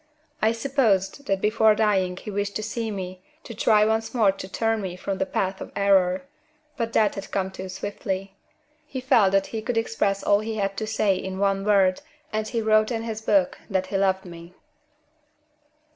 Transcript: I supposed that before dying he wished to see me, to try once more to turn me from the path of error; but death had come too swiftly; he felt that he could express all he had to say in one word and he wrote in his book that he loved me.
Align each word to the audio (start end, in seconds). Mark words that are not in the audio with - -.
I 0.41 0.51
supposed 0.51 1.27
that 1.27 1.41
before 1.41 1.75
dying 1.75 2.17
he 2.17 2.31
wished 2.31 2.55
to 2.55 2.63
see 2.63 2.89
me, 2.89 3.21
to 3.43 3.53
try 3.53 3.85
once 3.85 4.15
more 4.15 4.31
to 4.31 4.47
turn 4.49 4.81
me 4.81 4.95
from 4.95 5.19
the 5.19 5.27
path 5.27 5.61
of 5.61 5.71
error; 5.75 6.23
but 6.75 6.91
death 6.91 7.13
had 7.13 7.29
come 7.29 7.51
too 7.51 7.69
swiftly; 7.69 8.35
he 8.87 8.99
felt 8.99 9.31
that 9.33 9.45
he 9.53 9.61
could 9.61 9.77
express 9.77 10.23
all 10.23 10.39
he 10.39 10.55
had 10.55 10.75
to 10.77 10.87
say 10.87 11.13
in 11.15 11.37
one 11.37 11.63
word 11.63 12.01
and 12.33 12.47
he 12.47 12.63
wrote 12.63 12.89
in 12.89 13.03
his 13.03 13.21
book 13.21 13.59
that 13.69 13.85
he 13.93 13.97
loved 13.97 14.25
me. 14.25 14.55